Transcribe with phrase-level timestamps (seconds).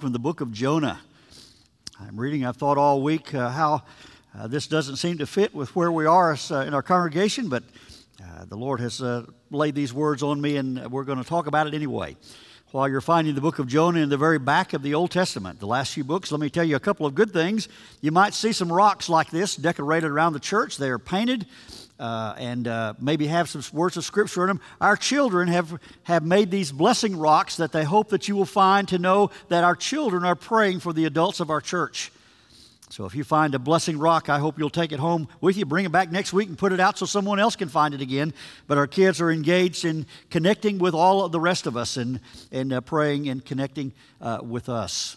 [0.00, 1.00] from the book of Jonah.
[1.98, 3.82] I'm reading, I've thought all week uh, how
[4.32, 7.64] uh, this doesn't seem to fit with where we are uh, in our congregation, but
[8.22, 11.48] uh, the Lord has uh, laid these words on me, and we're going to talk
[11.48, 12.16] about it anyway.
[12.70, 15.58] While you're finding the book of Jonah in the very back of the Old Testament,
[15.58, 17.66] the last few books, let me tell you a couple of good things.
[18.02, 20.76] You might see some rocks like this decorated around the church.
[20.76, 21.46] They are painted
[21.98, 24.60] uh, and uh, maybe have some words of scripture in them.
[24.82, 28.86] Our children have, have made these blessing rocks that they hope that you will find
[28.88, 32.12] to know that our children are praying for the adults of our church.
[32.90, 35.66] So if you find a blessing rock, I hope you'll take it home with you,
[35.66, 38.00] bring it back next week and put it out so someone else can find it
[38.00, 38.32] again.
[38.66, 42.20] But our kids are engaged in connecting with all of the rest of us and,
[42.50, 45.16] and uh, praying and connecting uh, with us.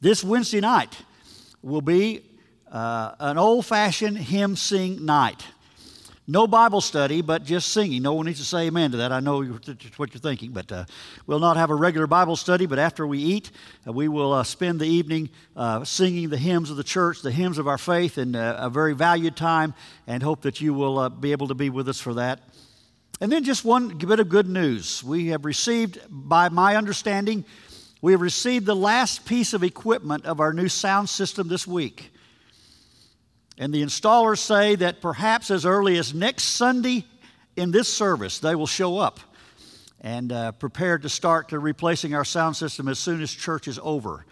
[0.00, 0.96] This Wednesday night
[1.62, 2.22] will be
[2.70, 5.46] uh, an old fashioned hymn sing night.
[6.28, 8.02] No Bible study, but just singing.
[8.02, 9.12] No one needs to say amen to that.
[9.12, 10.84] I know what you're thinking, but uh,
[11.28, 12.66] we'll not have a regular Bible study.
[12.66, 13.52] But after we eat,
[13.86, 17.30] uh, we will uh, spend the evening uh, singing the hymns of the church, the
[17.30, 19.72] hymns of our faith, and uh, a very valued time,
[20.08, 22.40] and hope that you will uh, be able to be with us for that.
[23.20, 25.04] And then just one bit of good news.
[25.04, 27.44] We have received, by my understanding,
[28.02, 32.10] we have received the last piece of equipment of our new sound system this week.
[33.58, 37.06] And the installers say that perhaps as early as next Sunday
[37.56, 39.18] in this service, they will show up
[40.00, 43.80] and uh, prepare to start to replacing our sound system as soon as church is
[43.82, 44.26] over.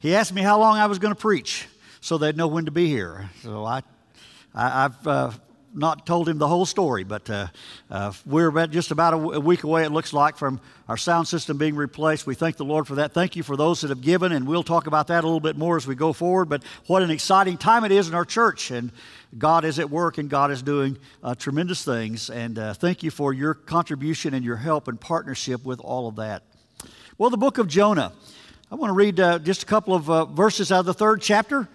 [0.00, 1.68] He asked me how long I was going to preach
[2.00, 3.30] so they'd know when to be here.
[3.42, 3.82] So I,
[4.54, 5.30] I, have uh,
[5.76, 7.48] not told him the whole story, but uh,
[7.90, 11.28] uh, we're about just about a, a, week away, it looks like, from our sound
[11.28, 12.26] system being replaced.
[12.26, 13.12] We thank the Lord for that.
[13.12, 15.56] Thank you for those that have given, and we'll talk about that a little bit
[15.56, 16.48] more as we go forward.
[16.48, 18.90] But what an exciting time it is in our church, and
[19.36, 22.30] God is at work, and God is doing uh, tremendous things.
[22.30, 26.16] And uh, thank you for your contribution and your help and partnership with all of
[26.16, 26.42] that.
[27.18, 28.12] Well, the book of Jonah.
[28.70, 31.22] I want to read uh, just a couple of uh, verses out of the third
[31.22, 31.68] chapter.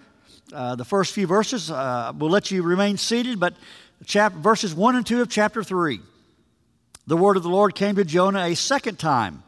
[0.52, 1.70] Uh, the first few verses.
[1.70, 3.54] Uh, we'll let you remain seated, but
[4.04, 6.00] chapter, verses 1 and 2 of chapter 3.
[7.06, 9.42] The word of the Lord came to Jonah a second time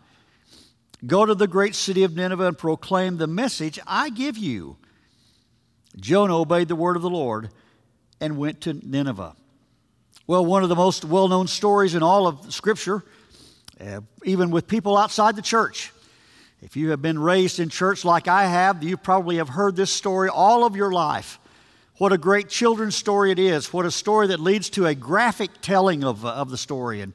[1.07, 4.77] Go to the great city of Nineveh and proclaim the message I give you.
[5.97, 7.51] Jonah obeyed the word of the Lord
[8.21, 9.37] and went to Nineveh.
[10.27, 13.05] Well, one of the most well known stories in all of Scripture,
[13.79, 15.93] uh, even with people outside the church.
[16.63, 19.91] If you have been raised in church like I have, you probably have heard this
[19.91, 21.39] story all of your life.
[21.99, 23.73] What a great children's story it is.
[23.73, 27.03] What a story that leads to a graphic telling of, uh, of the story.
[27.03, 27.13] And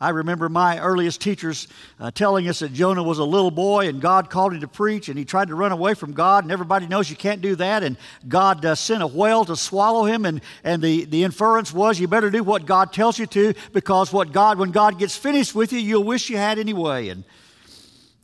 [0.00, 1.68] I remember my earliest teachers
[2.00, 5.10] uh, telling us that Jonah was a little boy and God called him to preach
[5.10, 7.82] and he tried to run away from God and everybody knows you can't do that
[7.82, 12.00] and God uh, sent a whale to swallow him and, and the, the inference was
[12.00, 15.54] you better do what God tells you to because what God when God gets finished
[15.54, 17.24] with you you'll wish you had anyway and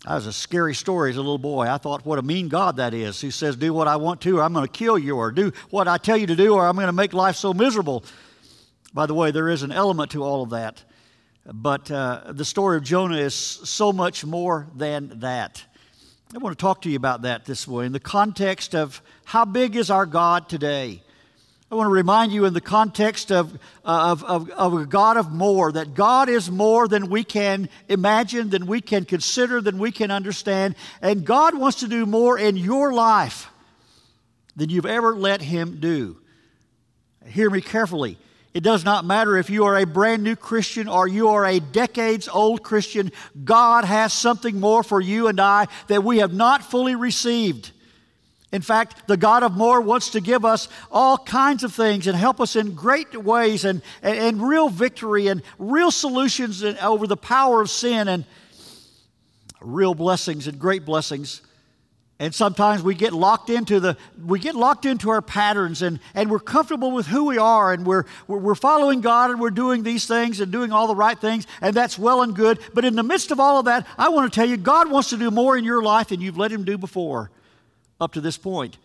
[0.05, 1.67] that was a scary story as a little boy.
[1.67, 4.39] I thought, what a mean God that is, who says, Do what I want to,
[4.39, 6.67] or I'm going to kill you, or do what I tell you to do, or
[6.67, 8.05] I'm going to make life so miserable.
[8.95, 10.83] By the way, there is an element to all of that.
[11.45, 15.65] But uh, the story of Jonah is so much more than that.
[16.35, 19.45] I want to talk to you about that this way in the context of how
[19.45, 21.03] big is our God today?
[21.71, 23.55] I want to remind you in the context of,
[23.85, 27.69] uh, of, of, of, a God of more, that God is more than we can
[27.89, 30.75] imagine, than we can consider, than we can understand.
[31.01, 33.49] And God wants to do more in your life
[34.57, 36.17] than you've ever let Him do.
[37.25, 38.19] Hear me carefully.
[38.53, 41.61] It does not matter if you are a brand new Christian or you are a
[41.61, 43.13] decades old Christian,
[43.45, 47.71] God has something more for you and I that we have not fully received.
[48.53, 52.17] In fact, the God of more wants to give us all kinds of things and
[52.17, 57.17] help us in great ways and, and, and real victory and real solutions over the
[57.17, 58.25] power of sin and
[59.61, 61.43] real blessings and great blessings.
[62.19, 63.97] And sometimes we get locked into the
[64.27, 67.87] we get locked into our patterns and, and we're comfortable with who we are and
[67.87, 71.19] we're, we're, we're following God and we're doing these things and doing all the right
[71.19, 72.59] things and that's well and good.
[72.75, 75.11] But in the midst of all of that, I want to tell you God wants
[75.11, 77.31] to do more in your life than you've let him do before
[78.01, 78.79] up to this point.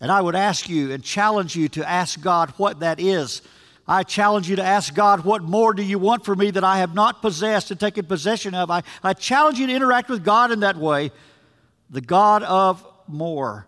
[0.00, 3.42] And I would ask you and challenge you to ask God what that is.
[3.86, 6.78] I challenge you to ask God, what more do you want from me that I
[6.78, 8.70] have not possessed and taken possession of?
[8.70, 11.10] I, I challenge you to interact with God in that way,
[11.88, 13.66] the God of more.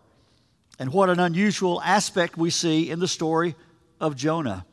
[0.79, 3.55] And what an unusual aspect we see in the story
[4.01, 4.67] of Jonah.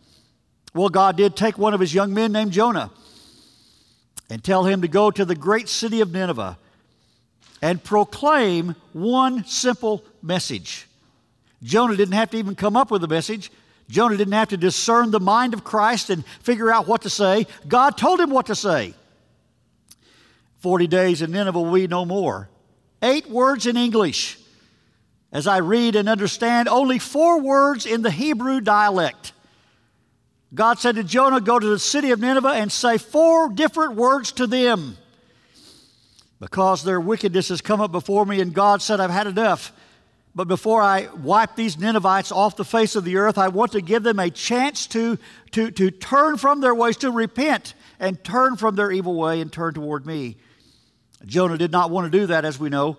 [0.73, 2.91] Well, God did take one of his young men named Jonah
[4.29, 6.57] and tell him to go to the great city of Nineveh
[7.61, 10.87] and proclaim one simple message.
[11.63, 13.51] Jonah didn't have to even come up with a message.
[13.89, 17.47] Jonah didn't have to discern the mind of Christ and figure out what to say.
[17.67, 18.93] God told him what to say.
[20.59, 22.49] 40 days in Nineveh will be no more.
[23.01, 24.37] Eight words in English.
[25.31, 29.33] As I read and understand, only four words in the Hebrew dialect.
[30.53, 34.31] God said to Jonah, Go to the city of Nineveh and say four different words
[34.33, 34.97] to them.
[36.39, 39.71] Because their wickedness has come up before me, and God said, I've had enough.
[40.35, 43.81] But before I wipe these Ninevites off the face of the earth, I want to
[43.81, 45.17] give them a chance to,
[45.53, 49.51] to, to turn from their ways, to repent and turn from their evil way and
[49.51, 50.37] turn toward me.
[51.25, 52.97] Jonah did not want to do that, as we know.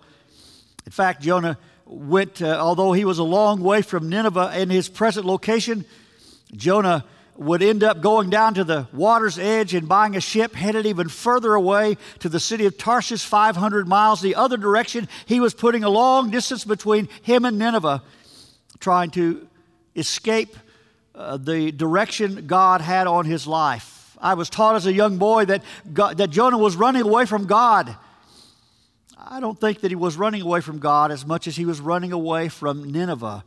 [0.85, 4.89] In fact, Jonah went, uh, although he was a long way from Nineveh in his
[4.89, 5.85] present location,
[6.57, 7.05] Jonah
[7.39, 11.09] would end up going down to the water's edge and buying a ship headed even
[11.09, 15.09] further away to the city of Tarshish, 500 miles the other direction.
[15.25, 18.03] He was putting a long distance between him and Nineveh,
[18.81, 19.47] trying to
[19.95, 20.57] escape
[21.15, 24.17] uh, the direction God had on his life.
[24.21, 25.63] I was taught as a young boy that,
[25.93, 27.97] God, that Jonah was running away from God.
[29.17, 31.81] I don't think that he was running away from God as much as he was
[31.81, 33.45] running away from Nineveh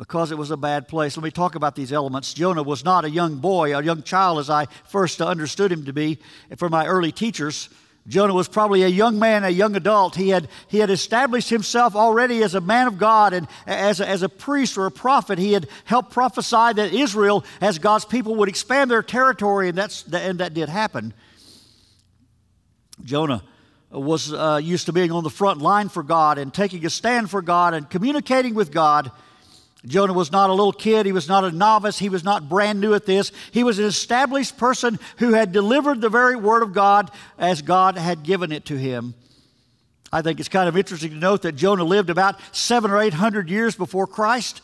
[0.00, 1.14] because it was a bad place.
[1.14, 2.32] Let me talk about these elements.
[2.32, 5.92] Jonah was not a young boy, a young child as I first understood him to
[5.92, 6.18] be
[6.56, 7.68] from my early teachers.
[8.08, 10.16] Jonah was probably a young man, a young adult.
[10.16, 14.08] He had, he had established himself already as a man of God and as a,
[14.08, 15.38] as a priest or a prophet.
[15.38, 20.10] He had helped prophesy that Israel, as God's people, would expand their territory, and, that's,
[20.10, 21.12] and that did happen.
[23.04, 23.42] Jonah
[23.90, 27.28] was uh, used to being on the front line for God and taking a stand
[27.28, 29.12] for God and communicating with God.
[29.86, 31.06] Jonah was not a little kid.
[31.06, 31.98] He was not a novice.
[31.98, 33.32] He was not brand new at this.
[33.50, 37.96] He was an established person who had delivered the very word of God as God
[37.96, 39.14] had given it to him.
[40.12, 43.14] I think it's kind of interesting to note that Jonah lived about seven or eight
[43.14, 44.60] hundred years before Christ.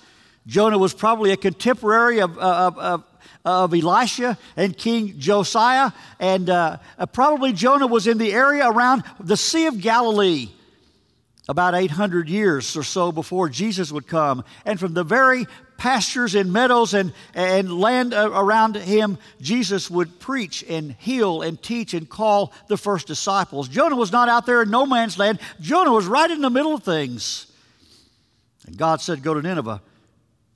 [0.47, 3.05] Jonah was probably a contemporary of, of, of,
[3.45, 6.77] of Elisha and King Josiah, and uh,
[7.13, 10.49] probably Jonah was in the area around the Sea of Galilee
[11.49, 14.45] about 800 years or so before Jesus would come.
[14.65, 15.47] And from the very
[15.77, 21.95] pastures and meadows and, and land around him, Jesus would preach and heal and teach
[21.95, 23.69] and call the first disciples.
[23.69, 26.75] Jonah was not out there in no man's land, Jonah was right in the middle
[26.75, 27.47] of things.
[28.67, 29.81] And God said, Go to Nineveh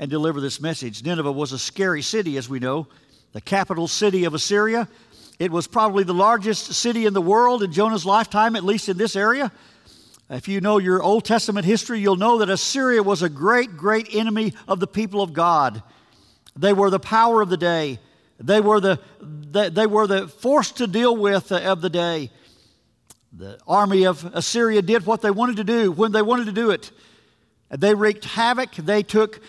[0.00, 1.04] and deliver this message.
[1.04, 2.88] Nineveh was a scary city, as we know,
[3.32, 4.88] the capital city of Assyria.
[5.38, 8.98] It was probably the largest city in the world in Jonah's lifetime, at least in
[8.98, 9.52] this area.
[10.31, 14.15] If you know your Old Testament history, you'll know that Assyria was a great, great
[14.15, 15.82] enemy of the people of God.
[16.55, 17.99] They were the power of the day.
[18.38, 22.31] They were the, they were the force to deal with uh, of the day.
[23.32, 26.71] The army of Assyria did what they wanted to do when they wanted to do
[26.71, 26.93] it.
[27.69, 28.76] They wreaked havoc.
[28.76, 29.41] They took,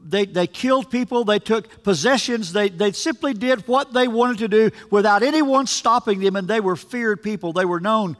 [0.00, 1.24] they, they killed people.
[1.24, 2.52] They took possessions.
[2.52, 6.60] They, they simply did what they wanted to do without anyone stopping them, and they
[6.60, 7.52] were feared people.
[7.52, 8.16] They were known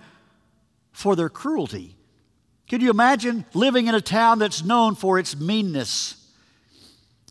[0.92, 1.96] for their cruelty.
[2.68, 6.20] Can you imagine living in a town that's known for its meanness?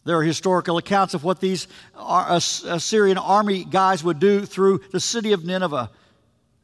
[0.06, 5.00] There are historical accounts of what these uh, Assyrian army guys would do through the
[5.00, 5.90] city of Nineveh.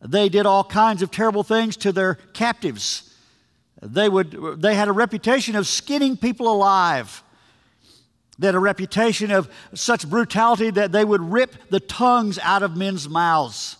[0.01, 3.15] They did all kinds of terrible things to their captives.
[3.81, 7.23] They, would, they had a reputation of skinning people alive.
[8.37, 12.75] They had a reputation of such brutality that they would rip the tongues out of
[12.75, 13.77] men's mouths.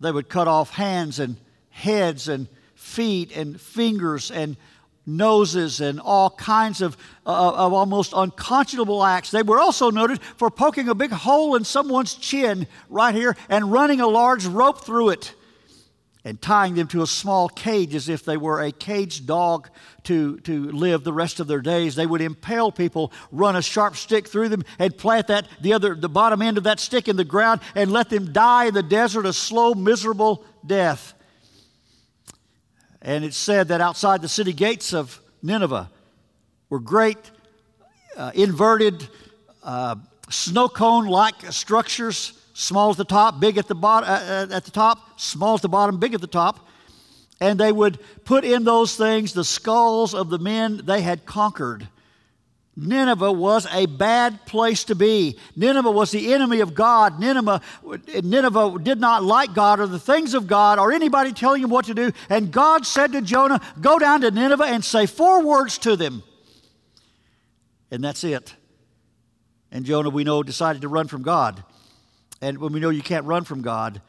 [0.00, 1.36] They would cut off hands and
[1.70, 2.46] heads and
[2.90, 4.56] feet and fingers and
[5.06, 9.30] noses and all kinds of, uh, of almost unconscionable acts.
[9.30, 13.72] They were also noted for poking a big hole in someone's chin right here and
[13.72, 15.34] running a large rope through it
[16.22, 19.70] and tying them to a small cage as if they were a caged dog
[20.04, 21.94] to, to live the rest of their days.
[21.94, 25.94] They would impale people, run a sharp stick through them, and plant that the other
[25.94, 28.82] the bottom end of that stick in the ground and let them die in the
[28.82, 31.14] desert a slow, miserable death.
[33.02, 35.90] And it's said that outside the city gates of Nineveh
[36.68, 37.18] were great
[38.16, 39.08] uh, inverted
[39.62, 39.96] uh,
[40.28, 44.64] snow cone like structures, small at the top, big at the, bottom, uh, uh, at
[44.64, 46.68] the top, small at the bottom, big at the top.
[47.40, 51.88] And they would put in those things the skulls of the men they had conquered
[52.76, 55.38] Nineveh was a bad place to be.
[55.56, 57.18] Nineveh was the enemy of God.
[57.18, 57.60] Nineveh,
[58.22, 61.86] Nineveh did not like God or the things of God or anybody telling him what
[61.86, 62.12] to do.
[62.28, 66.22] And God said to Jonah, Go down to Nineveh and say four words to them.
[67.90, 68.54] And that's it.
[69.72, 71.62] And Jonah, we know, decided to run from God.
[72.40, 74.00] And when we know you can't run from God,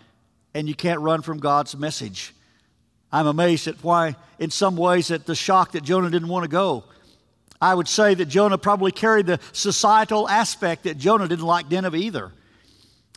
[0.53, 2.33] and you can't run from God's message,
[3.11, 6.49] I'm amazed at why, in some ways, at the shock that Jonah didn't want to
[6.49, 6.85] go.
[7.61, 11.97] I would say that Jonah probably carried the societal aspect that Jonah didn't like Nineveh
[11.97, 12.31] either.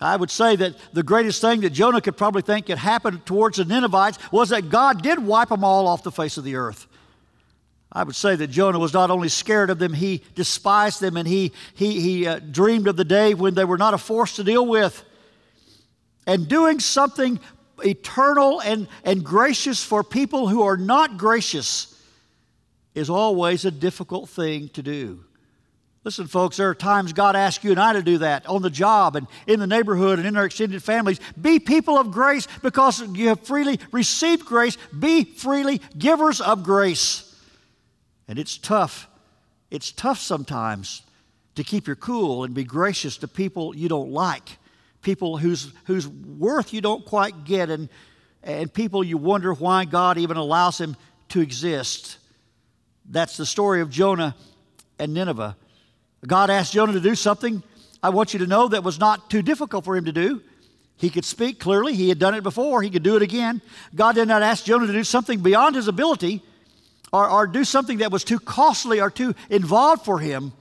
[0.00, 3.56] I would say that the greatest thing that Jonah could probably think could happen towards
[3.56, 6.86] the Ninevites was that God did wipe them all off the face of the earth.
[7.90, 11.28] I would say that Jonah was not only scared of them, he despised them and
[11.28, 14.44] he, he, he uh, dreamed of the day when they were not a force to
[14.44, 15.02] deal with.
[16.26, 17.38] And doing something
[17.84, 21.93] eternal and, and gracious for people who are not gracious
[22.94, 25.24] is always a difficult thing to do.
[26.04, 28.68] Listen, folks, there are times God asks you and I to do that on the
[28.68, 31.18] job and in the neighborhood and in our extended families.
[31.40, 34.76] Be people of grace because you have freely received grace.
[34.96, 37.34] Be freely givers of grace.
[38.28, 39.08] And it's tough.
[39.70, 41.02] It's tough sometimes
[41.54, 44.58] to keep your cool and be gracious to people you don't like,
[45.00, 47.88] people whose, whose worth you don't quite get, and,
[48.42, 50.96] and people you wonder why God even allows them
[51.30, 52.18] to exist.
[53.08, 54.34] That's the story of Jonah
[54.98, 55.56] and Nineveh.
[56.26, 57.62] God asked Jonah to do something,
[58.02, 60.40] I want you to know, that was not too difficult for him to do.
[60.96, 63.60] He could speak clearly, he had done it before, he could do it again.
[63.94, 66.42] God did not ask Jonah to do something beyond his ability
[67.12, 70.52] or, or do something that was too costly or too involved for him.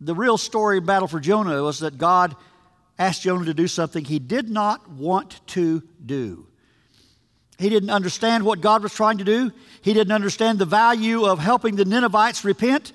[0.00, 2.36] The real story of battle for Jonah was that God
[2.98, 6.46] asked Jonah to do something he did not want to do.
[7.62, 9.52] He didn't understand what God was trying to do.
[9.82, 12.92] He didn't understand the value of helping the Ninevites repent.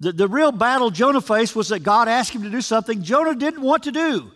[0.00, 3.34] The, the real battle Jonah faced was that God asked him to do something Jonah
[3.34, 4.32] didn't want to do.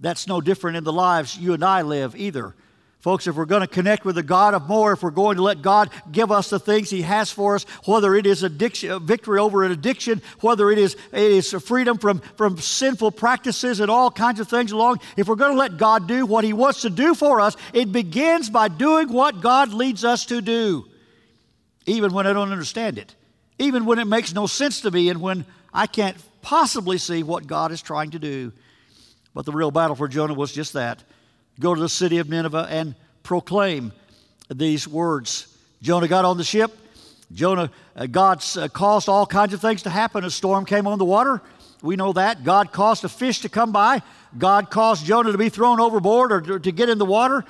[0.00, 2.54] That's no different in the lives you and I live either.
[3.02, 5.42] Folks, if we're going to connect with the God of more, if we're going to
[5.42, 9.00] let God give us the things He has for us, whether it is addiction, uh,
[9.00, 13.90] victory over an addiction, whether it is, it is freedom from, from sinful practices and
[13.90, 16.82] all kinds of things along, if we're going to let God do what He wants
[16.82, 20.86] to do for us, it begins by doing what God leads us to do,
[21.86, 23.16] even when I don't understand it,
[23.58, 25.44] even when it makes no sense to me, and when
[25.74, 28.52] I can't possibly see what God is trying to do.
[29.34, 31.02] But the real battle for Jonah was just that
[31.62, 33.92] go to the city of Nineveh and proclaim
[34.50, 35.46] these words.
[35.80, 36.76] Jonah got on the ship.
[37.32, 40.24] Jonah, uh, God uh, caused all kinds of things to happen.
[40.24, 41.40] A storm came on the water.
[41.80, 42.44] We know that.
[42.44, 44.02] God caused a fish to come by.
[44.36, 47.44] God caused Jonah to be thrown overboard or to, to get in the water.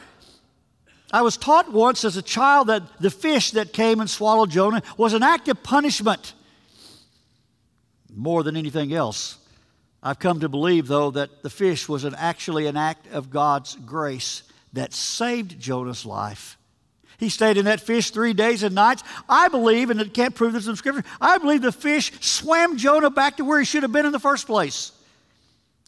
[1.12, 4.82] I was taught once as a child that the fish that came and swallowed Jonah
[4.96, 6.32] was an act of punishment
[8.14, 9.38] more than anything else.
[10.02, 13.76] I've come to believe, though, that the fish was an, actually an act of God's
[13.76, 14.42] grace
[14.72, 16.58] that saved Jonah's life.
[17.18, 19.04] He stayed in that fish three days and nights.
[19.28, 23.10] I believe, and it can't prove this in Scripture, I believe the fish swam Jonah
[23.10, 24.90] back to where he should have been in the first place.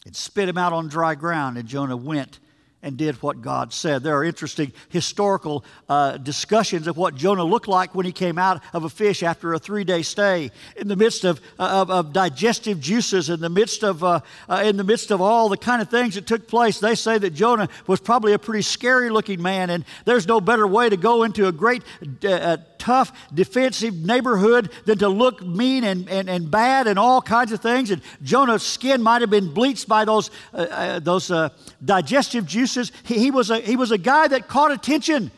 [0.05, 2.39] It spit him out on dry ground, and Jonah went
[2.85, 4.03] and did what God said.
[4.03, 8.61] There are interesting historical uh, discussions of what Jonah looked like when he came out
[8.73, 10.51] of a fish after a three day stay.
[10.77, 14.77] In the midst of, of, of, digestive juices, in the midst of, uh, uh, in
[14.77, 17.67] the midst of all the kind of things that took place, they say that Jonah
[17.87, 21.47] was probably a pretty scary looking man, and there's no better way to go into
[21.47, 21.81] a great
[22.23, 27.51] uh, tough, defensive neighborhood than to look mean and, and, and bad and all kinds
[27.51, 27.89] of things.
[27.89, 31.49] And Jonah's skin might have been bleached by those, uh, uh, those uh,
[31.83, 32.91] digestive juices.
[33.03, 35.31] He, he, was a, he was a guy that caught attention.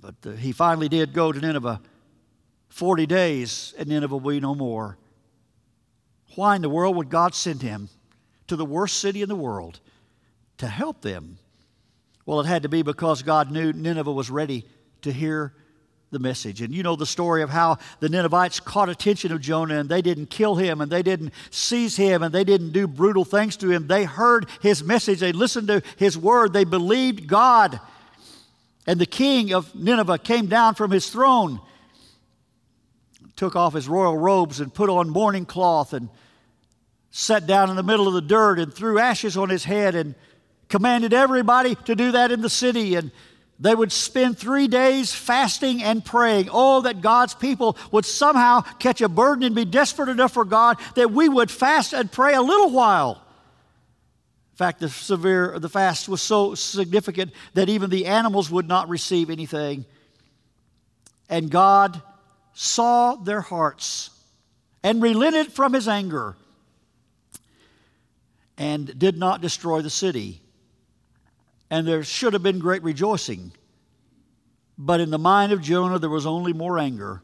[0.00, 1.82] But uh, he finally did go to Nineveh.
[2.70, 4.96] 40 days, and Nineveh will be no more.
[6.34, 7.90] Why in the world would God send him
[8.46, 9.80] to the worst city in the world
[10.58, 11.38] to help them?
[12.24, 14.64] Well, it had to be because God knew Nineveh was ready
[15.02, 15.52] to hear
[16.10, 16.62] the message.
[16.62, 20.00] And you know the story of how the Ninevites caught attention of Jonah and they
[20.00, 23.70] didn't kill him and they didn't seize him and they didn't do brutal things to
[23.70, 23.86] him.
[23.86, 27.80] They heard his message, they listened to his word, they believed God.
[28.86, 31.60] And the king of Nineveh came down from his throne,
[33.36, 36.08] took off his royal robes and put on mourning cloth and
[37.10, 40.14] sat down in the middle of the dirt and threw ashes on his head and
[40.68, 43.10] commanded everybody to do that in the city and
[43.60, 46.48] they would spend three days fasting and praying.
[46.52, 50.78] Oh, that God's people would somehow catch a burden and be desperate enough for God
[50.94, 53.20] that we would fast and pray a little while.
[54.52, 58.88] In fact, the severe the fast was so significant that even the animals would not
[58.88, 59.84] receive anything.
[61.28, 62.00] And God
[62.54, 64.10] saw their hearts
[64.84, 66.36] and relented from his anger
[68.56, 70.42] and did not destroy the city
[71.70, 73.52] and there should have been great rejoicing.
[74.76, 77.22] But in the mind of Jonah, there was only more anger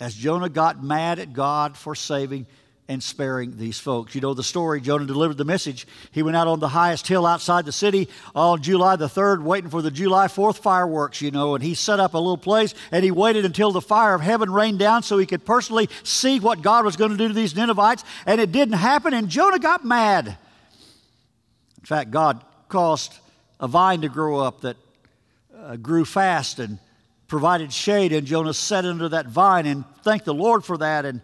[0.00, 2.46] as Jonah got mad at God for saving
[2.88, 4.14] and sparing these folks.
[4.14, 4.80] You know the story.
[4.80, 5.86] Jonah delivered the message.
[6.12, 9.70] He went out on the highest hill outside the city on July the 3rd, waiting
[9.70, 13.04] for the July 4th fireworks, you know, and he set up a little place and
[13.04, 16.62] he waited until the fire of heaven rained down so he could personally see what
[16.62, 18.04] God was going to do to these Ninevites.
[18.24, 20.28] And it didn't happen, and Jonah got mad.
[20.28, 23.18] In fact, God caused
[23.60, 24.76] a vine to grow up that
[25.56, 26.78] uh, grew fast and
[27.28, 31.04] provided shade, and Jonah sat under that vine and thanked the Lord for that.
[31.04, 31.20] And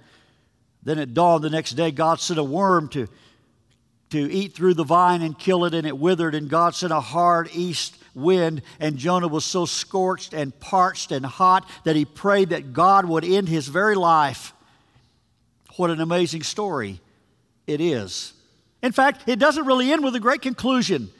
[0.82, 3.06] then at dawn the next day, God sent a worm to,
[4.10, 6.34] to eat through the vine and kill it, and it withered.
[6.34, 11.24] And God sent a hard east wind, and Jonah was so scorched and parched and
[11.24, 14.52] hot that he prayed that God would end his very life.
[15.76, 17.00] What an amazing story
[17.66, 18.32] it is.
[18.82, 21.10] In fact, it doesn't really end with a great conclusion.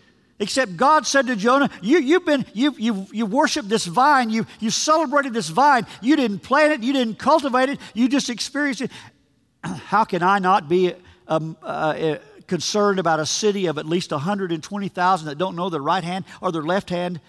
[0.42, 4.44] Except God said to Jonah, you, You've been, you, you, you worshiped this vine, you,
[4.58, 8.80] you celebrated this vine, you didn't plant it, you didn't cultivate it, you just experienced
[8.80, 8.90] it.
[9.62, 10.94] How can I not be
[11.28, 12.18] um, uh, uh,
[12.48, 16.50] concerned about a city of at least 120,000 that don't know their right hand or
[16.50, 17.20] their left hand?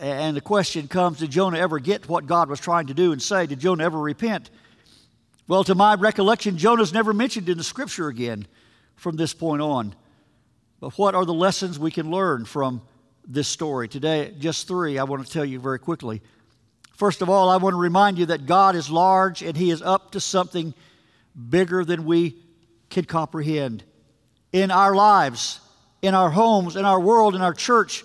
[0.00, 3.22] And the question comes Did Jonah ever get what God was trying to do and
[3.22, 3.46] say?
[3.46, 4.50] Did Jonah ever repent?
[5.46, 8.48] Well, to my recollection, Jonah's never mentioned in the scripture again
[8.96, 9.94] from this point on.
[10.80, 12.82] But what are the lessons we can learn from
[13.26, 13.88] this story?
[13.88, 16.20] Today, just three I want to tell you very quickly.
[16.92, 19.82] First of all, I want to remind you that God is large and He is
[19.82, 20.74] up to something
[21.48, 22.36] bigger than we
[22.90, 23.84] can comprehend.
[24.52, 25.60] In our lives,
[26.02, 28.04] in our homes, in our world, in our church,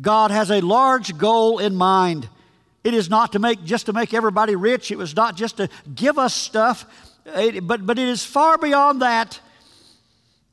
[0.00, 2.28] God has a large goal in mind.
[2.84, 4.90] It is not to make just to make everybody rich.
[4.90, 6.86] It was not just to give us stuff,
[7.26, 9.40] eh, but, but it is far beyond that.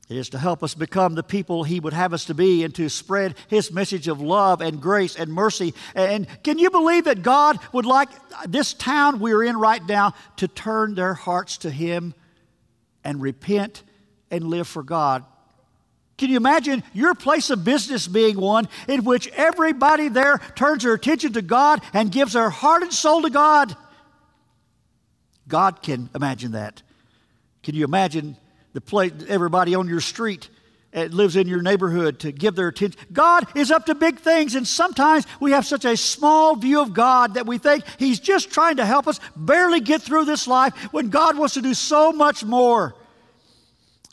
[0.10, 2.74] It is to help us become the people He would have us to be and
[2.75, 5.75] to spread His message of love and grace and mercy.
[5.94, 8.10] And can you believe that God would like
[8.48, 12.16] this town we're in right now to turn their hearts to Him
[13.04, 13.84] and repent
[14.32, 15.25] and live for God?
[16.18, 20.94] Can you imagine your place of business being one in which everybody there turns their
[20.96, 23.78] attention to God and gives their heart and soul to God?
[25.48, 26.82] God can imagine that.
[27.62, 28.38] Can you imagine
[28.73, 30.49] the place, everybody on your street
[30.91, 32.99] that lives in your neighborhood to give their attention.
[33.13, 36.93] God is up to big things, and sometimes we have such a small view of
[36.93, 40.75] God that we think He's just trying to help us barely get through this life
[40.91, 42.95] when God wants to do so much more.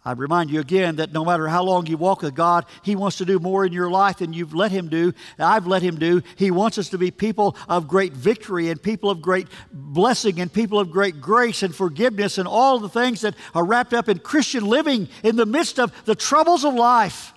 [0.06, 3.18] I remind you again that no matter how long you walk with God, He wants
[3.18, 5.12] to do more in your life than you've let Him do.
[5.36, 6.22] I've let Him do.
[6.36, 10.52] He wants us to be people of great victory and people of great blessing and
[10.52, 14.20] people of great grace and forgiveness and all the things that are wrapped up in
[14.20, 17.32] Christian living in the midst of the troubles of life.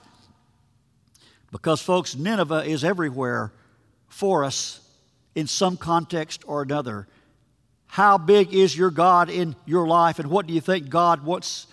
[1.51, 3.51] Because, folks, Nineveh is everywhere
[4.09, 4.79] for us
[5.33, 7.07] in some context or another.
[7.87, 11.65] How big is your God in your life, and what do you think God wants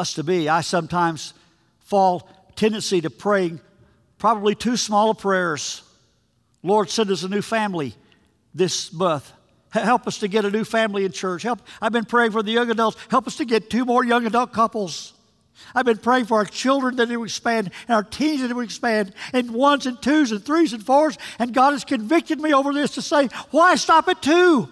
[0.00, 0.48] us to be.
[0.48, 1.34] I sometimes
[1.78, 3.60] fall tendency to praying
[4.18, 5.82] probably too small of prayers.
[6.62, 7.94] Lord, send us a new family
[8.54, 9.32] this month.
[9.70, 11.42] Help us to get a new family in church.
[11.42, 11.60] Help.
[11.80, 12.96] I've been praying for the young adults.
[13.08, 15.12] Help us to get two more young adult couples.
[15.74, 18.54] I've been praying for our children that it would expand and our teens that it
[18.54, 21.18] would expand and ones and twos and threes and fours.
[21.38, 24.68] And God has convicted me over this to say, why stop at two?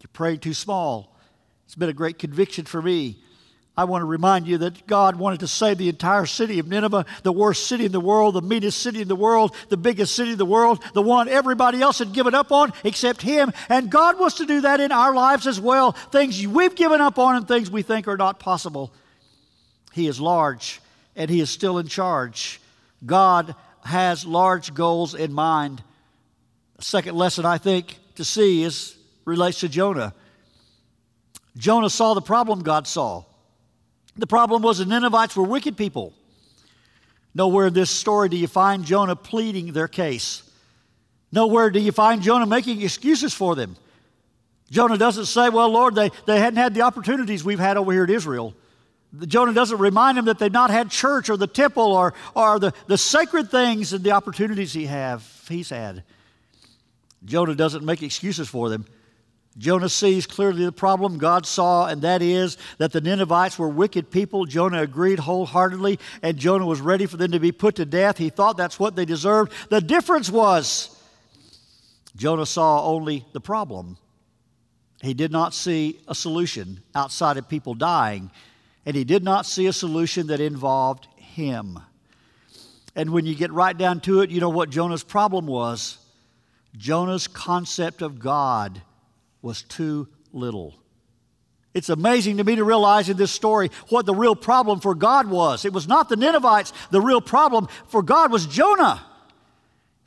[0.00, 1.16] You're praying too small.
[1.64, 3.16] It's been a great conviction for me.
[3.76, 7.06] I want to remind you that God wanted to save the entire city of Nineveh,
[7.24, 10.32] the worst city in the world, the meanest city in the world, the biggest city
[10.32, 13.52] in the world, the one everybody else had given up on except Him.
[13.68, 15.92] And God wants to do that in our lives as well.
[15.92, 18.92] Things we've given up on and things we think are not possible.
[19.92, 20.80] He is large
[21.16, 22.60] and He is still in charge.
[23.04, 25.82] God has large goals in mind.
[26.78, 30.14] A second lesson I think to see is relates to Jonah.
[31.56, 33.24] Jonah saw the problem God saw.
[34.16, 36.12] The problem was the Ninevites were wicked people.
[37.34, 40.48] Nowhere in this story do you find Jonah pleading their case.
[41.32, 43.76] Nowhere do you find Jonah making excuses for them.
[44.70, 48.04] Jonah doesn't say, Well, Lord, they, they hadn't had the opportunities we've had over here
[48.04, 48.54] at Israel.
[49.26, 52.72] Jonah doesn't remind them that they've not had church or the temple or, or the,
[52.86, 56.02] the sacred things and the opportunities he have, he's had.
[57.24, 58.86] Jonah doesn't make excuses for them.
[59.56, 64.10] Jonah sees clearly the problem God saw, and that is that the Ninevites were wicked
[64.10, 64.46] people.
[64.46, 68.18] Jonah agreed wholeheartedly, and Jonah was ready for them to be put to death.
[68.18, 69.52] He thought that's what they deserved.
[69.70, 71.00] The difference was
[72.16, 73.96] Jonah saw only the problem.
[75.02, 78.30] He did not see a solution outside of people dying,
[78.84, 81.78] and he did not see a solution that involved him.
[82.96, 85.98] And when you get right down to it, you know what Jonah's problem was?
[86.76, 88.82] Jonah's concept of God
[89.44, 90.74] was too little.
[91.74, 95.28] It's amazing to me to realize in this story what the real problem for God
[95.28, 95.64] was.
[95.64, 96.72] It was not the Ninevites.
[96.90, 99.04] The real problem for God was Jonah.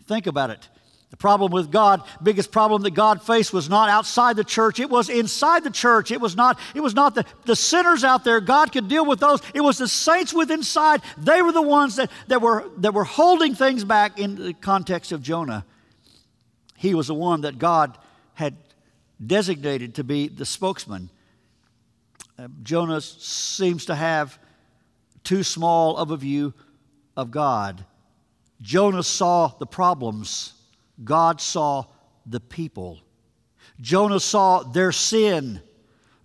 [0.07, 0.67] Think about it.
[1.11, 4.89] The problem with God, biggest problem that God faced was not outside the church, it
[4.89, 6.11] was inside the church.
[6.11, 8.41] It was not, it was not the, the sinners out there.
[8.41, 9.41] God could deal with those.
[9.53, 11.01] It was the saints within inside.
[11.17, 15.11] They were the ones that, that, were, that were holding things back in the context
[15.11, 15.63] of Jonah.
[16.75, 17.97] He was the one that God
[18.33, 18.55] had
[19.25, 21.09] designated to be the spokesman.
[22.37, 24.37] Uh, Jonah seems to have
[25.23, 26.53] too small of a view
[27.15, 27.83] of God.
[28.61, 30.53] Jonah saw the problems,
[31.03, 31.85] God saw
[32.25, 32.99] the people.
[33.79, 35.61] Jonah saw their sin,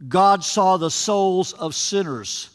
[0.07, 2.49] God saw the souls of sinners.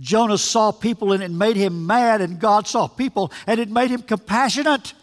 [0.00, 3.90] Jonah saw people and it made him mad, and God saw people and it made
[3.90, 4.94] him compassionate.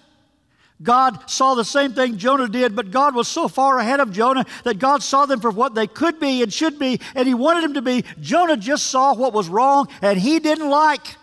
[0.81, 4.45] God saw the same thing Jonah did, but God was so far ahead of Jonah
[4.63, 7.63] that God saw them for what they could be and should be, and He wanted
[7.63, 8.05] them to be.
[8.21, 11.15] Jonah just saw what was wrong and he didn't like.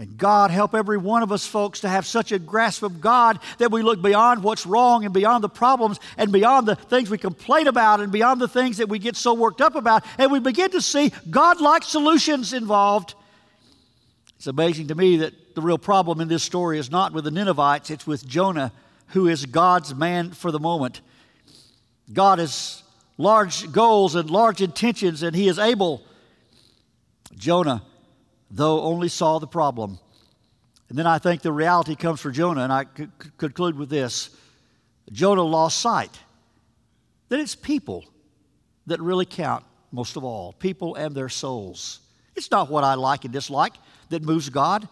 [0.00, 3.40] And God help every one of us folks to have such a grasp of God
[3.58, 7.18] that we look beyond what's wrong and beyond the problems and beyond the things we
[7.18, 10.04] complain about and beyond the things that we get so worked up about.
[10.16, 13.14] And we begin to see God like solutions involved.
[14.38, 17.30] It's amazing to me that the real problem in this story is not with the
[17.30, 18.72] Ninevites, it's with Jonah,
[19.08, 21.00] who is God's man for the moment.
[22.12, 22.82] God has
[23.18, 26.02] large goals and large intentions, and he is able.
[27.36, 27.82] Jonah
[28.50, 29.98] though only saw the problem.
[30.88, 32.86] And then I think the reality comes for Jonah, and I
[33.36, 34.30] conclude with this
[35.12, 36.18] Jonah lost sight
[37.28, 38.04] that it's people
[38.86, 42.00] that really count most of all people and their souls.
[42.38, 43.74] It's not what I like and dislike
[44.10, 44.88] that moves God.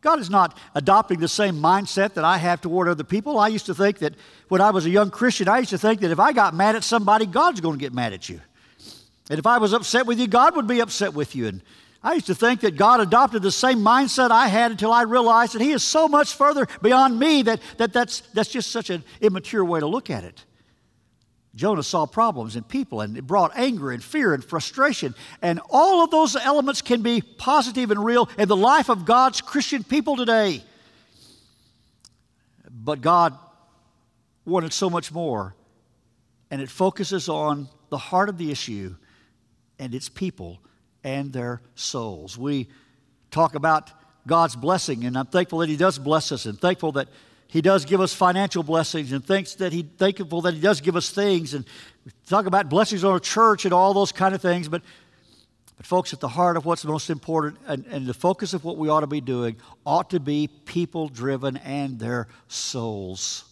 [0.00, 3.38] God is not adopting the same mindset that I have toward other people.
[3.38, 4.14] I used to think that
[4.48, 6.76] when I was a young Christian, I used to think that if I got mad
[6.76, 8.40] at somebody, God's going to get mad at you.
[9.30, 11.46] And if I was upset with you, God would be upset with you.
[11.46, 11.62] And
[12.02, 15.54] I used to think that God adopted the same mindset I had until I realized
[15.54, 19.04] that He is so much further beyond me that, that that's, that's just such an
[19.20, 20.44] immature way to look at it.
[21.54, 25.14] Jonah saw problems in people and it brought anger and fear and frustration.
[25.42, 29.40] And all of those elements can be positive and real in the life of God's
[29.40, 30.62] Christian people today.
[32.70, 33.36] But God
[34.44, 35.54] wanted so much more.
[36.50, 38.94] And it focuses on the heart of the issue
[39.78, 40.60] and its people
[41.04, 42.36] and their souls.
[42.36, 42.68] We
[43.30, 43.90] talk about
[44.26, 47.08] God's blessing, and I'm thankful that He does bless us, and thankful that
[47.48, 50.96] He does give us financial blessings, and thanks that He thankful that He does give
[50.96, 51.64] us things, and
[52.26, 54.68] talk about blessings on a church and all those kind of things.
[54.68, 54.82] But,
[55.78, 58.76] but folks, at the heart of what's most important, and, and the focus of what
[58.76, 59.56] we ought to be doing,
[59.86, 63.44] ought to be people driven and their souls.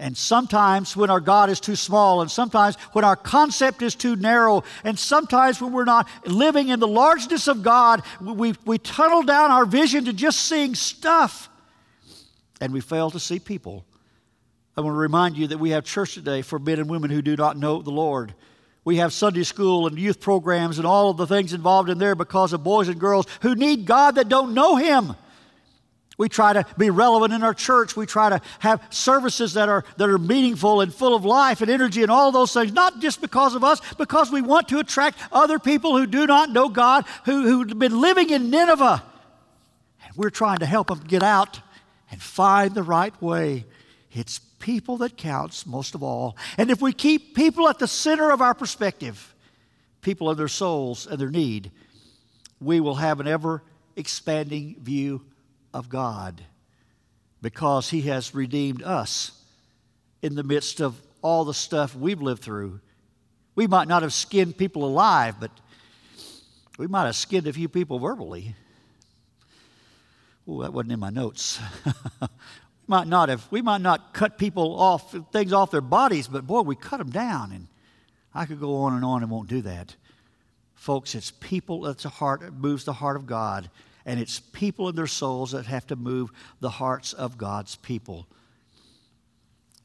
[0.00, 4.14] And sometimes when our God is too small, and sometimes when our concept is too
[4.14, 9.24] narrow, and sometimes when we're not living in the largeness of God, we, we tunnel
[9.24, 11.47] down our vision to just seeing stuff,
[12.60, 13.84] and we fail to see people.
[14.76, 17.22] I want to remind you that we have church today for men and women who
[17.22, 18.34] do not know the Lord.
[18.84, 22.14] We have Sunday school and youth programs and all of the things involved in there
[22.14, 25.16] because of boys and girls who need God that don't know Him.
[26.16, 27.96] We try to be relevant in our church.
[27.96, 31.70] We try to have services that are, that are meaningful and full of life and
[31.70, 35.18] energy and all those things, not just because of us, because we want to attract
[35.30, 39.02] other people who do not know God, who, who've been living in Nineveh.
[40.04, 41.60] And we're trying to help them get out
[42.10, 43.64] and find the right way.
[44.12, 46.36] It's people that counts most of all.
[46.56, 49.34] And if we keep people at the center of our perspective,
[50.00, 51.70] people and their souls and their need,
[52.60, 53.62] we will have an ever
[53.96, 55.24] expanding view
[55.74, 56.42] of God
[57.42, 59.32] because He has redeemed us
[60.22, 62.80] in the midst of all the stuff we've lived through.
[63.54, 65.50] We might not have skinned people alive, but
[66.78, 68.54] we might have skinned a few people verbally.
[70.48, 71.60] Oh, that wasn't in my notes.
[72.20, 72.28] we
[72.86, 73.46] might not have.
[73.50, 77.10] We might not cut people off things off their bodies, but boy, we cut them
[77.10, 77.68] down, and
[78.34, 79.94] I could go on and on and won't do that.
[80.74, 83.68] Folks, it's people that's the heart that moves the heart of God
[84.08, 86.30] and it's people and their souls that have to move
[86.60, 88.26] the hearts of God's people.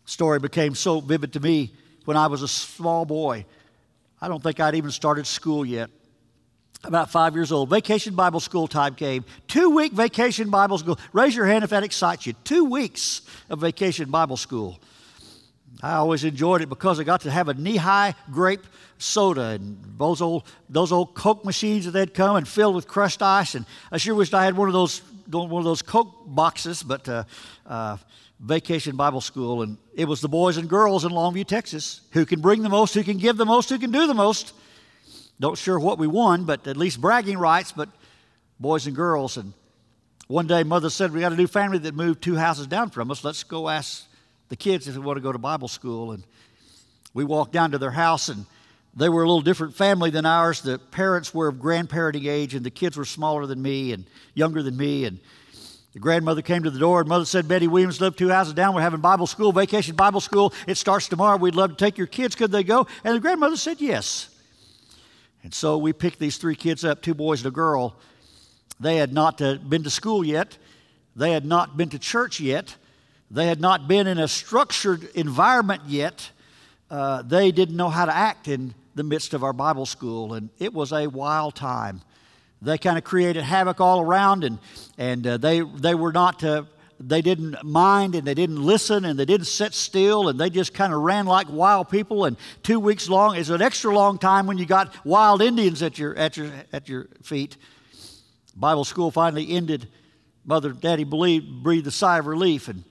[0.06, 1.74] Story became so vivid to me
[2.06, 3.46] when I was a small boy.
[4.22, 5.90] I don't think I'd even started school yet.
[6.86, 7.70] About five years old.
[7.70, 9.24] Vacation Bible school time came.
[9.48, 11.00] Two week vacation Bible school.
[11.14, 12.34] Raise your hand if that excites you.
[12.44, 14.80] Two weeks of vacation Bible school.
[15.82, 18.66] I always enjoyed it because I got to have a knee high grape
[18.98, 23.22] soda and those old, those old Coke machines that they'd come and filled with crushed
[23.22, 23.56] ice.
[23.56, 27.08] And I sure wished I had one of those, one of those Coke boxes, but
[27.08, 27.24] uh,
[27.66, 27.98] uh,
[28.42, 29.62] vacation Bible school.
[29.62, 32.94] And it was the boys and girls in Longview, Texas, who can bring the most,
[32.94, 34.54] who can give the most, who can do the most.
[35.40, 37.90] Don't sure what we won, but at least bragging rights, but
[38.60, 39.38] boys and girls.
[39.38, 39.54] And
[40.28, 43.12] one day, mother said, We got a new family that moved two houses down from
[43.12, 43.24] us.
[43.24, 44.06] Let's go ask
[44.50, 46.12] the kids if they want to go to Bible school.
[46.12, 46.24] And
[47.14, 48.46] we walked down to their house, and
[48.96, 50.62] they were a little different family than ours.
[50.62, 54.64] The parents were of grandparenting age, and the kids were smaller than me and younger
[54.64, 55.06] than me.
[55.06, 55.20] And
[55.94, 58.74] the grandmother came to the door, and mother said, Betty Williams lived two houses down.
[58.74, 60.54] We're having Bible school, vacation Bible school.
[60.68, 61.38] It starts tomorrow.
[61.38, 62.36] We'd love to take your kids.
[62.36, 62.88] Could they go?
[63.04, 64.30] And the grandmother said, Yes.
[65.44, 67.96] And so we picked these three kids up two boys and a girl.
[68.80, 70.58] They had not uh, been to school yet,
[71.16, 72.76] they had not been to church yet,
[73.30, 76.32] they had not been in a structured environment yet.
[76.90, 80.50] Uh, they didn't know how to act in the midst of our Bible school, and
[80.60, 82.02] it was a wild time.
[82.62, 84.60] They kind of created havoc all around, and,
[84.98, 86.64] and uh, they, they were not, uh,
[87.10, 90.74] they didn't mind, and they didn't listen, and they didn't sit still, and they just
[90.74, 92.26] kind of ran like wild people.
[92.26, 95.98] And two weeks long is an extra long time when you got wild Indians at
[95.98, 97.58] your, at your, at your feet.
[98.56, 99.88] Bible school finally ended.
[100.46, 102.84] Mother and Daddy believed, breathed a sigh of relief, and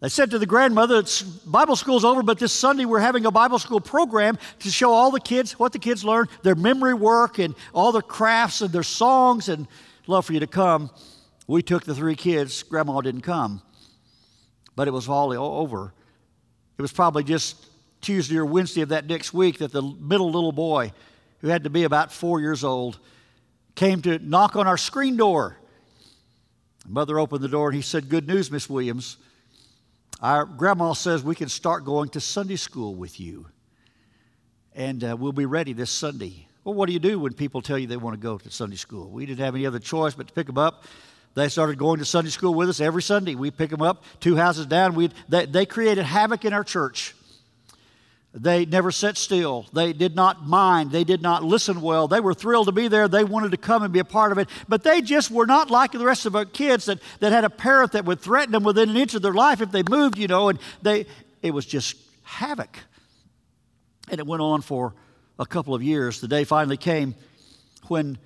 [0.00, 1.02] they said to the grandmother,
[1.44, 5.10] Bible school's over, but this Sunday we're having a Bible school program to show all
[5.10, 8.84] the kids what the kids learn, their memory work, and all their crafts and their
[8.84, 9.66] songs, and
[10.06, 10.90] love for you to come.
[11.48, 12.62] We took the three kids.
[12.62, 13.62] Grandma didn't come,
[14.76, 15.92] but it was all over.
[16.76, 17.66] It was probably just
[18.02, 20.92] Tuesday or Wednesday of that next week that the middle little boy,
[21.40, 23.00] who had to be about four years old,
[23.74, 25.56] came to knock on our screen door.
[26.86, 29.16] Mother opened the door and he said, Good news, Miss Williams.
[30.20, 33.46] Our grandma says we can start going to Sunday school with you.
[34.74, 36.46] And uh, we'll be ready this Sunday.
[36.64, 38.76] Well, what do you do when people tell you they want to go to Sunday
[38.76, 39.10] school?
[39.10, 40.84] We didn't have any other choice but to pick them up.
[41.38, 43.36] They started going to Sunday school with us every Sunday.
[43.36, 44.96] We pick them up two houses down.
[44.96, 47.14] We, they, they created havoc in our church.
[48.34, 49.66] They never sat still.
[49.72, 50.90] They did not mind.
[50.90, 52.08] They did not listen well.
[52.08, 53.06] They were thrilled to be there.
[53.06, 54.48] They wanted to come and be a part of it.
[54.68, 57.50] But they just were not like the rest of our kids that, that had a
[57.50, 60.26] parent that would threaten them within an inch of their life if they moved, you
[60.26, 61.06] know, and they
[61.40, 62.76] it was just havoc.
[64.10, 64.92] And it went on for
[65.38, 66.20] a couple of years.
[66.20, 67.14] The day finally came
[67.86, 68.18] when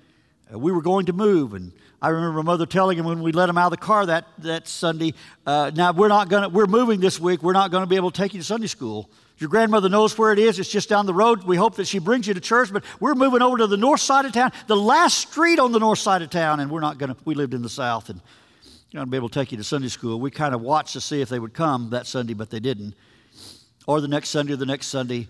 [0.51, 1.73] we were going to move and
[2.03, 4.27] I remember my mother telling him when we let him out of the car that,
[4.39, 5.13] that Sunday,
[5.47, 7.41] uh, now we're not going to, we're moving this week.
[7.41, 9.09] We're not going to be able to take you to Sunday school.
[9.37, 10.59] Your grandmother knows where it is.
[10.59, 11.45] It's just down the road.
[11.45, 14.01] We hope that she brings you to church, but we're moving over to the north
[14.01, 16.97] side of town, the last street on the north side of town, and we're not
[16.97, 18.19] going to, we lived in the south, and
[18.91, 20.19] you're not going to be able to take you to Sunday school.
[20.19, 22.95] We kind of watched to see if they would come that Sunday, but they didn't.
[23.87, 25.29] Or the next Sunday or the next Sunday.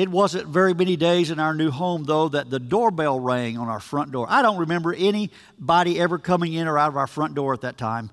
[0.00, 3.68] It wasn't very many days in our new home, though, that the doorbell rang on
[3.68, 4.26] our front door.
[4.30, 7.76] I don't remember anybody ever coming in or out of our front door at that
[7.76, 8.08] time.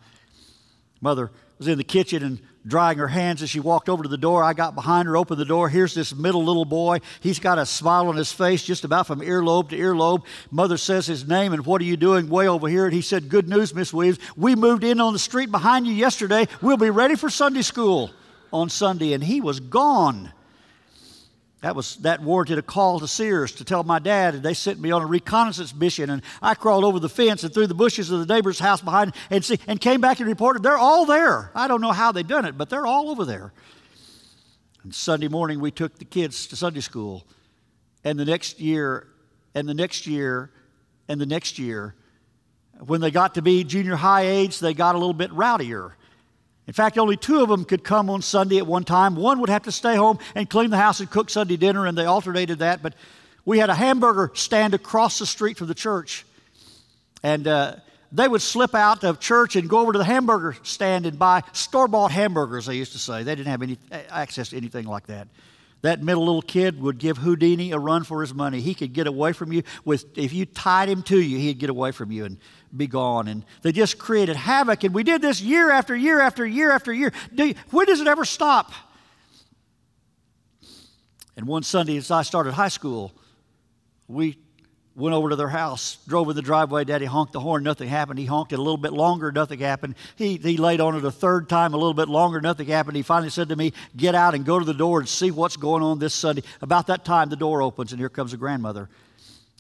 [0.99, 4.17] Mother was in the kitchen and drying her hands as she walked over to the
[4.17, 4.43] door.
[4.43, 5.69] I got behind her, opened the door.
[5.69, 6.99] Here's this middle little boy.
[7.21, 10.25] He's got a smile on his face just about from earlobe to earlobe.
[10.51, 12.83] Mother says his name and what are you doing way over here?
[12.83, 14.19] And he said, Good news, Miss Williams.
[14.35, 16.49] We moved in on the street behind you yesterday.
[16.61, 18.11] We'll be ready for Sunday school
[18.51, 19.13] on Sunday.
[19.13, 20.33] And he was gone.
[21.61, 24.79] That was that warranted a call to Sears to tell my dad, and they sent
[24.79, 26.11] me on a reconnaissance mission.
[26.11, 29.15] And I crawled over the fence and through the bushes of the neighbor's house behind,
[29.31, 31.51] and see, and came back and reported they're all there.
[31.55, 33.53] I don't know how they done it, but they're all over there.
[34.83, 37.25] And Sunday morning we took the kids to Sunday school,
[38.03, 39.07] and the next year,
[39.55, 40.51] and the next year,
[41.07, 41.95] and the next year,
[42.85, 45.93] when they got to be junior high age, they got a little bit rowdier.
[46.67, 49.15] In fact, only two of them could come on Sunday at one time.
[49.15, 51.97] One would have to stay home and clean the house and cook Sunday dinner, and
[51.97, 52.83] they alternated that.
[52.83, 52.93] But
[53.45, 56.25] we had a hamburger stand across the street from the church.
[57.23, 57.77] And uh,
[58.11, 61.43] they would slip out of church and go over to the hamburger stand and buy
[61.53, 63.23] store bought hamburgers, they used to say.
[63.23, 65.29] They didn't have any access to anything like that.
[65.81, 68.61] That middle little kid would give Houdini a run for his money.
[68.61, 71.69] He could get away from you with, if you tied him to you, he'd get
[71.69, 72.25] away from you.
[72.25, 72.39] And
[72.75, 73.27] be gone.
[73.27, 74.83] And they just created havoc.
[74.83, 77.11] And we did this year after year after year after year.
[77.31, 78.71] You, when does it ever stop?
[81.35, 83.13] And one Sunday, as I started high school,
[84.07, 84.37] we
[84.95, 86.83] went over to their house, drove in the driveway.
[86.83, 88.17] Daddy honked the horn, nothing happened.
[88.17, 89.93] He honked it a little bit longer, nothing happened.
[90.15, 92.97] He, he laid on it a third time, a little bit longer, nothing happened.
[92.97, 95.55] He finally said to me, Get out and go to the door and see what's
[95.55, 96.41] going on this Sunday.
[96.61, 98.89] About that time, the door opens, and here comes a grandmother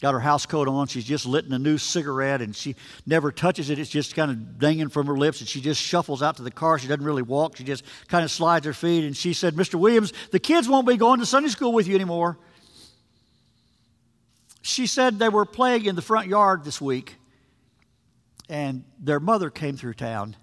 [0.01, 0.87] got her house coat on.
[0.87, 3.79] She's just lit a new cigarette and she never touches it.
[3.79, 6.51] It's just kind of dinging from her lips and she just shuffles out to the
[6.51, 6.77] car.
[6.77, 7.57] She doesn't really walk.
[7.57, 9.03] She just kind of slides her feet.
[9.05, 9.75] And she said, Mr.
[9.75, 12.37] Williams, the kids won't be going to Sunday school with you anymore.
[14.61, 17.15] She said they were playing in the front yard this week
[18.49, 20.35] and their mother came through town.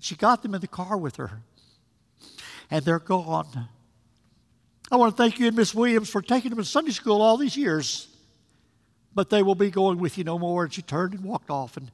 [0.00, 1.42] She got them in the car with her
[2.70, 3.68] and they're gone.
[4.90, 7.36] I want to thank you and Miss Williams for taking them to Sunday school all
[7.36, 8.07] these years.
[9.14, 10.64] But they will be going with you no more.
[10.64, 11.76] And she turned and walked off.
[11.76, 11.90] And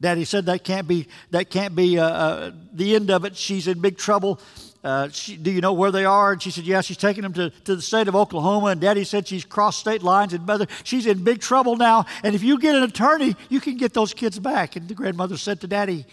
[0.00, 3.36] Daddy said that can't be that can't be uh, uh, the end of it.
[3.36, 4.40] She's in big trouble.
[4.84, 6.32] uh, she, do you know where they are?
[6.32, 8.68] And she said, yeah, she's taking them to, to the state of Oklahoma.
[8.68, 10.32] And daddy said she's crossed state lines.
[10.34, 12.06] And mother, she's in big trouble now.
[12.22, 14.76] And if you get an attorney, you can get those kids back.
[14.76, 16.06] And the grandmother said to daddy,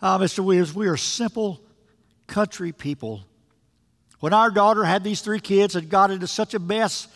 [0.00, 0.40] oh, Mr.
[0.40, 1.60] Williams, we are simple
[2.26, 3.24] country people.
[4.20, 7.08] When our daughter had these three kids and got into such a mess,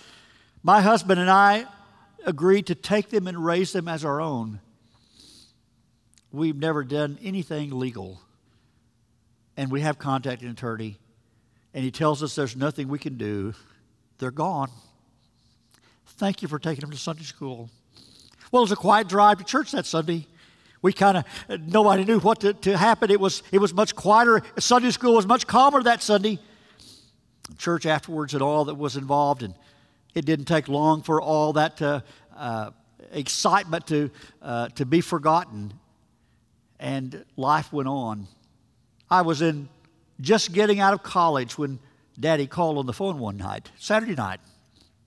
[0.63, 1.67] my husband and I
[2.25, 4.61] agreed to take them and raise them as our own.
[6.31, 8.21] We've never done anything legal
[9.57, 10.99] and we have contacted an attorney,
[11.75, 13.55] and he tells us there's nothing we can do,
[14.19, 14.71] they're gone.
[16.07, 17.71] Thank you for taking them to Sunday school.
[18.51, 20.27] Well, it was a quiet drive to church that Sunday.
[20.83, 21.25] We kind of,
[21.61, 23.11] nobody knew what to, to happen.
[23.11, 24.43] It was, it was much quieter.
[24.59, 26.39] Sunday school was much calmer that Sunday.
[27.57, 29.55] Church afterwards and all that was involved, and
[30.15, 32.01] it didn't take long for all that uh,
[32.37, 32.71] uh,
[33.13, 35.73] excitement to, uh, to be forgotten.
[36.79, 38.27] And life went on.
[39.11, 39.69] I was in
[40.21, 41.79] just getting out of college when
[42.19, 44.41] Daddy called on the phone one night, Saturday night.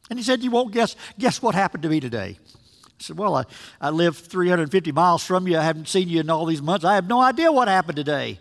[0.10, 2.38] And he said, You won't guess, guess what happened to me today?
[2.40, 3.46] I said, Well, I,
[3.82, 5.58] I live 350 miles from you.
[5.58, 6.86] I haven't seen you in all these months.
[6.86, 8.40] I have no idea what happened today.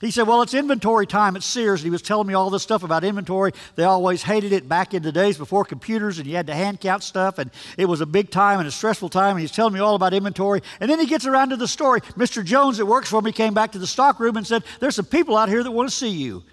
[0.00, 1.80] He said, Well, it's inventory time at Sears.
[1.80, 3.52] And he was telling me all this stuff about inventory.
[3.74, 6.80] They always hated it back in the days before computers, and you had to hand
[6.80, 9.32] count stuff, and it was a big time and a stressful time.
[9.32, 10.62] And he's telling me all about inventory.
[10.80, 12.00] And then he gets around to the story.
[12.16, 12.44] Mr.
[12.44, 15.06] Jones, that works for me, came back to the stock room and said, There's some
[15.06, 16.44] people out here that want to see you.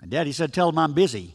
[0.00, 1.34] And Daddy said, Tell them I'm busy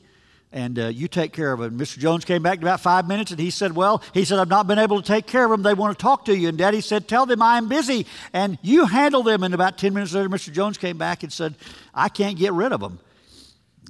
[0.53, 1.77] and uh, you take care of them.
[1.77, 1.97] Mr.
[1.97, 4.67] Jones came back in about five minutes and he said, Well, he said, I've not
[4.67, 5.63] been able to take care of them.
[5.63, 6.47] They want to talk to you.
[6.47, 9.43] And Daddy said, Tell them I am busy and you handle them.
[9.43, 10.53] And about 10 minutes later, Mr.
[10.53, 11.55] Jones came back and said,
[11.93, 12.99] I can't get rid of them.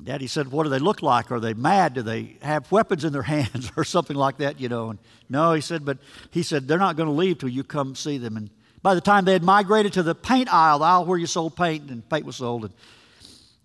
[0.02, 1.32] Daddy said, What do they look like?
[1.32, 1.95] Are they mad?
[1.95, 4.89] Do they have weapons in their hands or something like that, you know?
[4.89, 4.99] And
[5.30, 5.97] no, he said, But
[6.32, 8.38] he said, They're not going to leave till you come see them.
[8.38, 8.49] And
[8.82, 11.58] by the time they had migrated to the paint aisle, the aisle where you sold
[11.58, 12.73] paint and paint was sold, and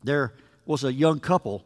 [0.02, 0.34] there
[0.66, 1.64] was a young couple.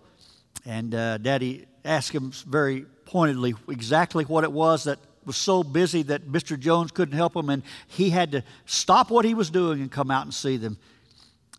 [0.65, 6.03] And uh, Daddy asked him very pointedly exactly what it was that was so busy
[6.03, 6.59] that Mr.
[6.59, 10.11] Jones couldn't help him, and he had to stop what he was doing and come
[10.11, 10.79] out and see them.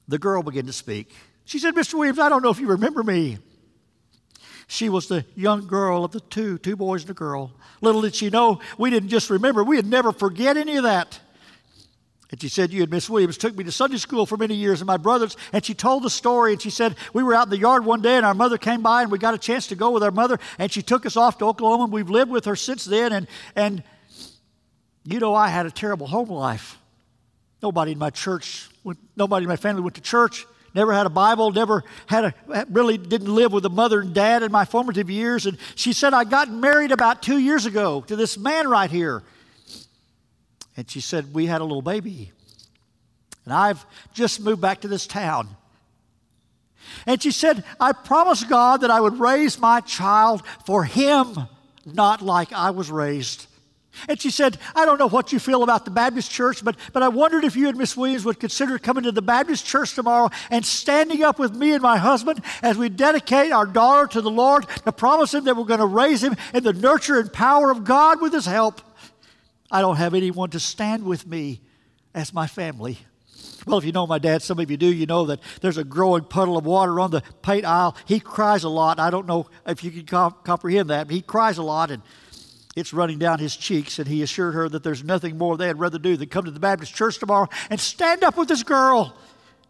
[0.08, 1.14] The girl began to speak.
[1.46, 1.96] She said, Mr.
[1.96, 3.38] Williams, I don't know if you remember me.
[4.68, 7.52] She was the young girl of the two, two boys and a girl.
[7.82, 11.20] Little did she know, we didn't just remember, we'd never forget any of that.
[12.34, 14.82] And she said, You and Miss Williams took me to Sunday school for many years,
[14.82, 15.38] and my brothers.
[15.52, 18.02] And she told the story, and she said, We were out in the yard one
[18.02, 20.10] day, and our mother came by, and we got a chance to go with our
[20.10, 23.14] mother, and she took us off to Oklahoma, and we've lived with her since then.
[23.14, 23.84] And, and
[25.04, 26.80] you know, I had a terrible home life.
[27.62, 28.68] Nobody in my church,
[29.16, 32.98] nobody in my family went to church, never had a Bible, never had a, really
[32.98, 35.46] didn't live with a mother and dad in my formative years.
[35.46, 39.22] And she said, I got married about two years ago to this man right here.
[40.76, 42.32] And she said, We had a little baby.
[43.46, 45.50] And I've just moved back to this town.
[47.06, 51.48] And she said, I promised God that I would raise my child for him,
[51.86, 53.48] not like I was raised.
[54.08, 57.04] And she said, I don't know what you feel about the Baptist church, but, but
[57.04, 60.30] I wondered if you and Miss Williams would consider coming to the Baptist church tomorrow
[60.50, 64.32] and standing up with me and my husband as we dedicate our daughter to the
[64.32, 67.70] Lord to promise him that we're going to raise him in the nurture and power
[67.70, 68.82] of God with his help.
[69.74, 71.60] I don't have anyone to stand with me
[72.14, 73.00] as my family.
[73.66, 75.84] Well, if you know my dad, some of you do, you know that there's a
[75.84, 77.98] growing puddle of water on the paint aisle.
[78.06, 79.00] He cries a lot.
[79.00, 82.04] I don't know if you can comp- comprehend that, but he cries a lot and
[82.76, 83.98] it's running down his cheeks.
[83.98, 86.60] And he assured her that there's nothing more they'd rather do than come to the
[86.60, 89.16] Baptist church tomorrow and stand up with this girl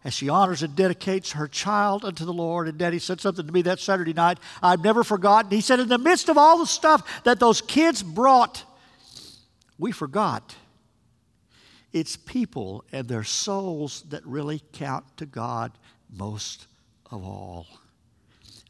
[0.04, 2.68] as she honors and dedicates her child unto the Lord.
[2.68, 5.50] And Daddy said something to me that Saturday night I've never forgotten.
[5.50, 8.64] He said, In the midst of all the stuff that those kids brought,
[9.78, 10.54] we forgot.
[11.92, 15.72] It's people and their souls that really count to God
[16.10, 16.66] most
[17.10, 17.66] of all.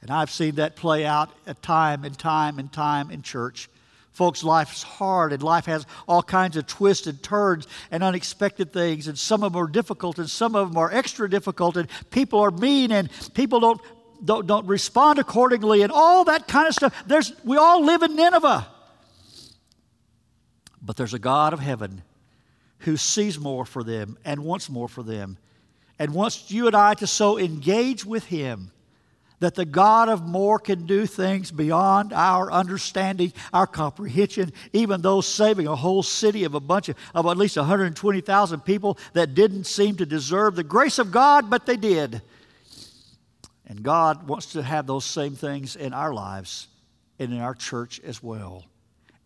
[0.02, 3.70] And I've seen that play out at time and time and time in church.
[4.12, 8.72] Folks' life is hard and life has all kinds of twists and turns and unexpected
[8.72, 11.88] things, and some of them are difficult and some of them are extra difficult, and
[12.10, 13.80] people are mean and people don't,
[14.22, 16.94] don't, don't respond accordingly and all that kind of stuff.
[17.06, 18.68] There's, we all live in Nineveh.
[20.84, 22.02] But there's a God of heaven
[22.80, 25.38] who sees more for them and wants more for them
[25.98, 28.70] and wants you and I to so engage with Him
[29.40, 35.20] that the God of more can do things beyond our understanding, our comprehension, even though
[35.20, 39.64] saving a whole city of a bunch of, of at least 120,000 people that didn't
[39.64, 42.22] seem to deserve the grace of God, but they did.
[43.66, 46.68] And God wants to have those same things in our lives
[47.18, 48.64] and in our church as well.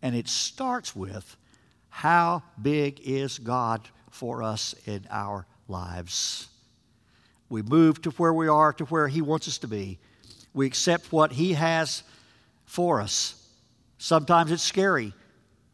[0.01, 1.37] And it starts with
[1.99, 6.47] how big is God for us in our lives?
[7.49, 9.99] We move to where we are, to where He wants us to be.
[10.53, 12.03] We accept what He has
[12.63, 13.45] for us.
[13.97, 15.13] Sometimes it's scary.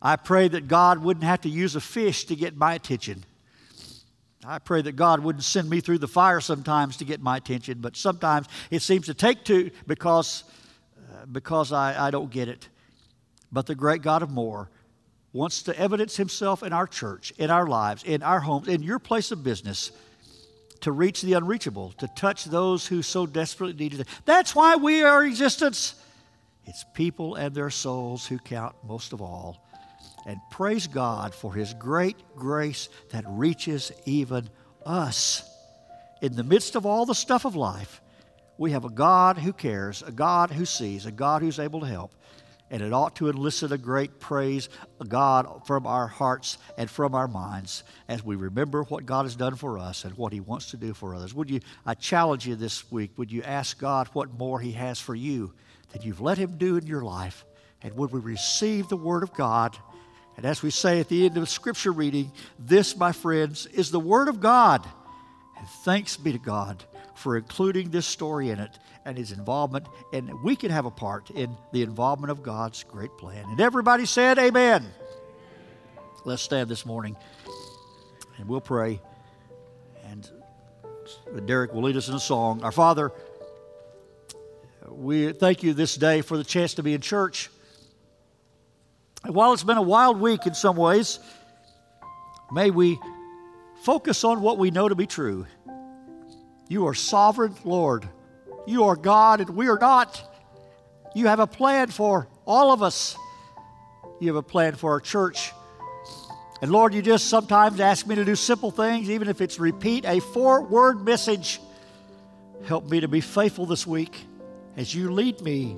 [0.02, 3.24] I pray that God wouldn't have to use a fish to get my attention.
[4.44, 7.82] I pray that God wouldn't send me through the fire sometimes to get my attention,
[7.82, 10.44] but sometimes it seems to take two because,
[10.98, 12.68] uh, because I, I don't get it.
[13.52, 14.72] But the great God of more
[15.36, 19.00] wants to evidence himself in our church, in our lives, in our homes, in your
[19.00, 19.92] place of business
[20.80, 24.08] to reach the unreachable, to touch those who so desperately need it.
[24.24, 25.96] That's why we are existence.
[26.66, 29.62] It's people and their souls who count most of all
[30.26, 34.50] and praise God for His great grace that reaches even
[34.86, 35.44] us.
[36.22, 38.02] In the midst of all the stuff of life,
[38.58, 41.88] we have a God who cares, a God who sees, a God who's able to
[41.88, 42.16] help.
[42.72, 44.70] And it ought to elicit a great praise,
[45.08, 49.56] God, from our hearts and from our minds as we remember what God has done
[49.56, 51.34] for us and what He wants to do for others.
[51.34, 55.00] Would you, I challenge you this week, would you ask God what more He has
[55.00, 55.54] for you
[55.92, 57.46] that you've let Him do in your life?
[57.84, 59.78] And would we receive the Word of God?
[60.36, 64.00] And as we say at the end of scripture reading, this, my friends, is the
[64.00, 64.84] Word of God.
[65.58, 66.84] And thanks be to God
[67.16, 69.88] for including this story in it and his involvement.
[70.14, 73.46] And we can have a part in the involvement of God's great plan.
[73.50, 74.86] And everybody said, Amen.
[76.26, 77.16] Let's stand this morning
[78.38, 79.00] and we'll pray.
[80.06, 80.30] And
[81.46, 82.64] Derek will lead us in a song.
[82.64, 83.12] Our Father,
[84.90, 87.50] we thank you this day for the chance to be in church.
[89.24, 91.20] And while it's been a wild week in some ways,
[92.52, 93.00] may we
[93.84, 95.46] focus on what we know to be true.
[96.68, 98.08] You are sovereign, Lord.
[98.66, 100.22] You are God, and we are not.
[101.14, 103.16] You have a plan for all of us.
[104.20, 105.52] You have a plan for our church.
[106.62, 110.06] And Lord, you just sometimes ask me to do simple things, even if it's repeat
[110.06, 111.60] a four word message.
[112.66, 114.16] Help me to be faithful this week
[114.78, 115.76] as you lead me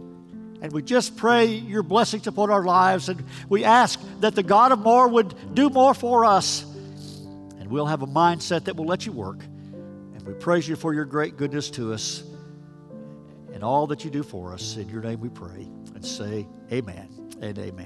[0.62, 3.10] and we just pray your blessings upon our lives.
[3.10, 6.64] And we ask that the God of more would do more for us.
[7.60, 9.40] And we'll have a mindset that will let you work.
[10.28, 12.24] We praise you for your great goodness to us
[13.54, 14.76] and all that you do for us.
[14.76, 17.08] In your name we pray and say, Amen
[17.42, 17.86] and amen.